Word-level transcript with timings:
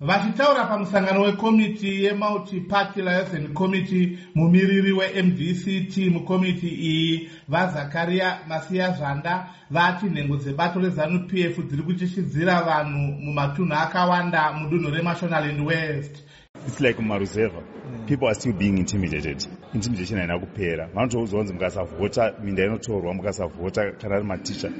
vachitaura 0.00 0.64
pamusangano 0.64 1.22
wekomiti 1.22 2.04
yemultiparty 2.04 3.02
liaison 3.02 3.54
committee 3.54 4.18
mumiriri 4.34 4.92
wemdct 4.92 5.96
mukomiti 5.96 6.68
iyi 6.68 7.30
vazakaria 7.48 8.38
masiya 8.48 8.90
zvanda 8.90 9.48
vati 9.70 10.06
nhengo 10.06 10.36
dzebato 10.36 10.80
rezanup 10.80 11.34
f 11.34 11.58
dziri 11.62 11.82
kuchishidzira 11.82 12.62
vanhu 12.62 12.98
mumatunhu 12.98 13.74
akawanda 13.74 14.52
mudunhu 14.52 14.90
remashonaland 14.90 15.60
west. 15.60 16.24
Its 16.66 16.80
like 16.80 17.02
mumaruzeva 17.02 17.62
people 18.06 18.26
are 18.26 18.34
still 18.34 18.52
being 18.52 18.78
intimidated. 18.78 19.46
Intimidation 19.74 20.18
haina 20.18 20.38
kupera. 20.38 20.88
Vanotoudzwa 20.94 21.38
kunzi 21.38 21.52
mukasavhota 21.52 22.34
minda 22.42 22.64
inotorwa 22.64 23.14
mukasavhota 23.14 23.92
kana 23.92 24.14
ari 24.14 24.24
maticha. 24.24 24.70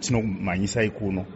Tinokumhanyisai 0.00 0.90
kuno 0.90 1.26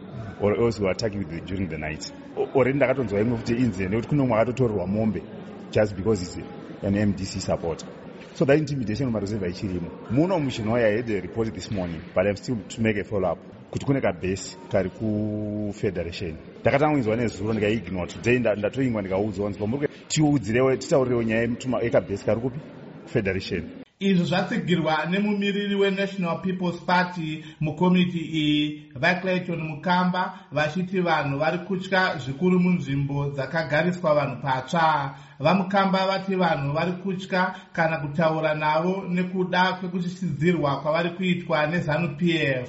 or 0.40 0.54
else 0.54 0.80
we 0.80 0.90
attacking 0.90 1.24
during 1.46 1.68
the 1.68 1.78
night 1.78 2.12
already 2.36 2.76
ndakatonzwa 2.76 3.20
imwe 3.20 3.36
futi 3.38 3.52
incident 3.52 3.92
yekuti 3.92 4.08
kune 4.08 4.22
mwe 4.22 4.34
akatotorerwa 4.36 4.86
mombe 4.86 5.22
just 5.72 5.94
because 5.96 6.22
is 6.22 6.38
an 6.82 7.06
mdc 7.06 7.40
supporter. 7.40 7.88
So 8.34 8.44
that 8.44 8.58
intimidation 8.58 9.06
mumaruseva 9.08 9.48
ichirimo. 9.48 9.90
Muno 10.10 10.38
muchinoa 10.38 10.80
i 10.80 10.96
had 10.96 11.08
report 11.08 11.54
this 11.54 11.70
morning 11.72 12.00
but 12.14 12.26
im 12.26 12.36
still 12.36 12.56
to 12.68 12.82
make 12.82 13.00
a 13.00 13.04
follow 13.04 13.32
up 13.32 13.38
kuti 13.70 13.86
kune 13.86 14.00
kabhesi 14.00 14.56
kari 14.70 14.90
kufederation 14.90 16.34
ndakatangoinzwa 16.60 17.16
nezuro 17.16 17.52
ndikaignore 17.52 18.06
today 18.06 18.38
ndatoingwa 18.38 19.02
ndikaudzwa 19.02 19.50
nzi 19.50 19.58
pamuri 19.58 19.88
tiudzirewo 20.08 20.76
titaurirewo 20.76 21.22
nyaya 21.22 21.48
yekabhesi 21.82 22.24
kari 22.24 22.40
kupi? 22.40 22.58
Federation 23.06 23.85
izvi 23.98 24.24
zvatsigirwa 24.24 25.06
nemumiriri 25.10 25.74
wenational 25.74 26.42
peoples 26.42 26.80
party 26.80 27.44
mukomiti 27.60 28.18
iyi. 28.18 28.92
Vaclayton 28.94 29.60
mukamba 29.62 30.38
vachiti 30.52 31.00
vanhu 31.00 31.38
vari 31.38 31.58
kutya 31.58 32.18
zvikuru 32.18 32.60
munzvimbo 32.60 33.30
dzakagariswa 33.30 34.14
vanhu 34.14 34.42
patsva. 34.42 35.14
Vamukamba 35.38 36.06
vati 36.06 36.34
vanhu 36.36 36.72
vari 36.72 36.92
kutya 36.92 37.54
kana 37.72 37.96
kutaura 37.98 38.54
navo 38.54 39.04
nekuda 39.08 39.72
kwekuchisidzirwa 39.72 40.80
kwavari 40.82 41.10
kuitwa 41.10 41.66
nezanup 41.66 42.22
f. 42.22 42.68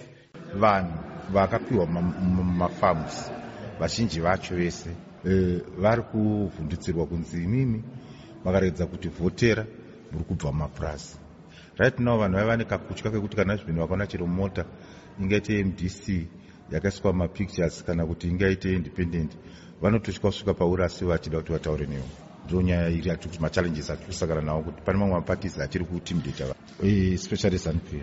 Vanhu 0.55 0.93
vakapiwa 1.33 1.85
mafarms 2.57 3.31
vazhinji 3.79 4.19
vacho 4.19 4.55
vese 4.55 4.89
e, 5.25 5.61
vari 5.77 6.01
kuvhundutsirwa 6.01 7.05
kunzi 7.05 7.43
imimi 7.43 7.83
vakaregedza 8.45 8.85
kuti 8.85 9.07
vhotera 9.09 9.65
muri 10.11 10.23
kubva 10.25 10.51
mapurasi 10.51 11.17
right 11.77 11.99
now 11.99 12.17
vanhu 12.19 12.37
vaiva 12.37 12.57
nekakutya 12.57 13.11
kekuti 13.11 13.35
kana 13.35 13.55
zvinhu 13.55 13.81
vakaona 13.81 14.07
chero 14.07 14.27
mota 14.27 14.65
ingaite 15.19 15.63
mdc 15.63 16.27
yakaiswa 16.71 17.13
mapictures 17.13 17.83
kana 17.83 18.05
kuti 18.05 18.27
ingaite 18.27 18.73
independent 18.73 19.31
vanotosvika 19.81 20.27
kusvika 20.27 20.53
pauri 20.53 20.83
asi 20.83 21.05
vachida 21.05 21.37
kuti 21.37 21.51
vataure 21.51 21.85
newo 21.85 22.05
ndo 22.45 22.61
nyaya 22.61 22.89
iri 22.89 23.11
ati 23.11 23.27
kuti 23.27 23.41
machallenges 23.41 23.89
atiri 23.89 24.07
kusangana 24.07 24.41
nawo 24.41 24.61
kuti 24.63 24.81
pane 24.81 24.97
mamwe 24.99 25.15
maparties 25.15 25.59
achiri 25.59 25.85
kutimidata 25.85 26.55
especially 27.13 27.57
zanupf 27.57 27.93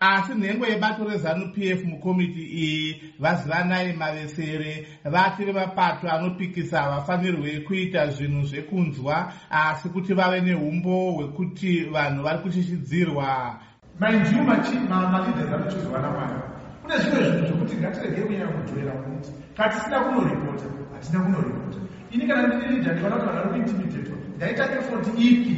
asi 0.00 0.34
nhengo 0.34 0.66
yebato 0.66 1.04
rezanup 1.04 1.58
f 1.58 1.84
mukomiti 1.84 2.42
iyi 2.42 3.02
vazivanai 3.18 3.92
mavesere 3.92 4.86
vati 5.04 5.44
vemapato 5.44 6.10
anopikisa 6.10 6.82
havafanirwi 6.82 7.60
kuita 7.60 8.10
zvinhu 8.10 8.46
zvekunzwa 8.46 9.32
asi 9.50 9.88
kuti 9.88 10.14
vave 10.14 10.40
neumbo 10.40 11.12
hwekuti 11.12 11.84
vanhu 11.84 12.22
vari 12.22 12.38
kuchishidzirwa 12.38 13.60
maindiu 14.00 14.42
maleaders 14.42 15.52
anochizwa 15.52 15.98
namwari 16.00 16.40
kune 16.82 16.98
zvimwe 16.98 17.30
zvinhu 17.30 17.46
zvokuti 17.46 17.76
ngatirege 17.76 18.22
kunyanya 18.22 18.46
kujoera 18.46 18.92
kuti 18.92 19.30
katisina 19.56 20.00
kunoripota 20.00 20.64
hatina 20.94 21.20
kunoripota. 21.20 21.78
Ini 22.10 22.26
kana 22.26 22.46
ndiri 22.46 22.74
lida 22.74 22.92
ndikaona 22.92 23.16
kuti 23.16 23.26
vanhu 23.26 23.48
vari 23.48 23.64
kuintimidato 23.64 24.14
ndaita 24.36 24.78
efoti 24.78 25.10
ipi 25.28 25.56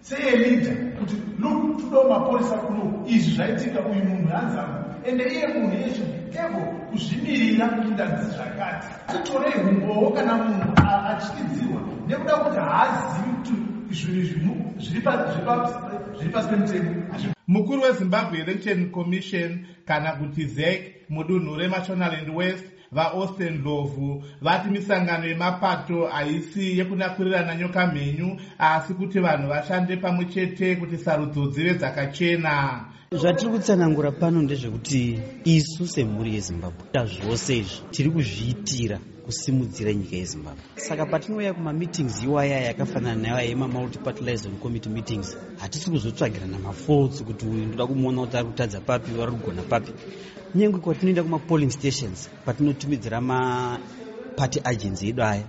seyelida 0.00 0.70
kuti 0.98 1.16
mapurisa 2.08 2.56
kuno. 2.64 3.04
Izvi 3.06 3.34
zvaitika 3.36 3.80
uyu 3.80 4.04
munhu 4.04 4.28
hanzangu 4.28 4.78
ende 5.08 5.24
iye 5.24 5.46
munhu 5.46 5.74
yezvikevo 5.82 6.60
kuzvimirira 6.90 7.68
kuti 7.68 7.88
ndadzisi 7.94 8.30
zvakati. 8.36 8.88
Titorei 9.08 9.62
humbowo 9.64 10.10
kana 10.10 10.34
munhu 10.34 10.70
achitidzirwa 11.10 11.80
nekuda 12.08 12.34
kuti 12.36 12.58
haazivi 12.58 13.30
kuti 13.36 13.54
zvinhu 14.28 14.54
zviri 14.78 15.00
pasi 16.32 16.48
pemutemo 16.48 16.90
mukuru 17.48 17.82
wezimbabwe 17.82 18.38
election 18.38 18.90
commission 18.90 19.66
kana 19.86 20.12
kuti 20.12 20.46
zek 20.46 20.80
mudunhu 21.08 21.56
remashonaland 21.56 22.28
west 22.34 22.64
vaaustin 22.92 23.62
lovhu 23.64 24.22
vati 24.42 24.70
misangano 24.70 25.26
yemapato 25.26 26.06
haisi 26.06 26.78
yekunakurirana 26.78 27.54
nyoka 27.56 27.86
mhenyu 27.86 28.40
asi 28.58 28.94
kuti 28.94 29.20
vanhu 29.20 29.48
vashande 29.48 29.96
pamwe 29.96 30.24
chete 30.24 30.76
kuti 30.76 30.98
sarudzo 30.98 31.46
dzive 31.46 31.74
dzakachena. 31.74 32.84
Zvatiri 33.12 33.50
kutsanangura 33.50 34.12
pano 34.12 34.42
ndezvekuti 34.42 35.20
isu 35.44 35.86
semhuri 35.86 36.34
yezimbabwe 36.34 36.82
ta 36.92 37.04
zvose 37.04 37.58
izvi 37.58 37.80
tiri 37.90 38.10
kuzviitira 38.10 38.98
kusimudzira 39.28 39.92
nyika 39.92 40.16
yezimbabwe. 40.16 40.62
Saka 40.76 41.06
patinouya 41.06 41.54
kumameetings 41.54 42.22
iwaya 42.24 42.60
yakafanana 42.60 43.22
nayo 43.22 43.48
yemamultipartilizon 43.48 44.56
committee 44.58 44.88
meetings 44.92 45.36
hatisi 45.60 45.90
kuzotsvagirana 45.90 46.58
mafaults 46.58 47.22
kuti 47.24 47.46
uyu 47.46 47.66
ndoda 47.66 47.86
kumuona 47.86 48.20
kuti 48.20 48.36
ari 48.36 48.46
kutadza 48.46 48.80
papi 48.80 49.10
vari 49.10 49.32
kugona 49.32 49.62
papi. 49.62 49.92
Nyange 50.54 50.78
kwatinoenda 50.78 51.22
kumapolling 51.22 51.70
stations 51.70 52.30
patinotumidzira 52.44 53.20
mapati 53.20 54.60
agency 54.64 55.08
edu 55.08 55.22
aya 55.22 55.44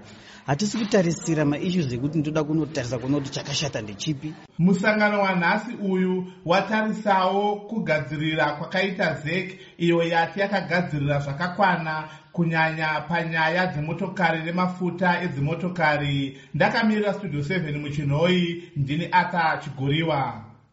hatisi 0.49 0.77
kutarisira 0.77 1.45
maissues 1.45 1.93
ekuti 1.93 2.17
ndoda 2.17 2.43
kunotarisa 2.43 2.97
kuona 2.97 3.17
kuti 3.17 3.31
chakashata 3.31 3.81
ndechipi. 3.81 4.33
Musangano 4.59 5.21
wanhasi 5.21 5.71
uyu 5.91 6.25
watarisawo 6.45 7.55
kugadzirira 7.55 8.51
kwakaita 8.51 9.13
zek 9.13 9.59
iyo 9.77 10.03
yati 10.03 10.39
yakagadzirira 10.39 11.19
zvakakwana 11.19 12.09
kunyanya 12.31 13.01
panyaya 13.01 13.67
dzemotokari 13.67 14.43
nemafuta 14.43 15.21
edzimotokari. 15.21 16.37
Ndakamirira 16.53 17.13
studio 17.13 17.39
7 17.39 17.77
muchinhoi 17.77 18.63
ndini 18.75 19.07
ata 19.11 19.57
chigoriwa 19.63 20.48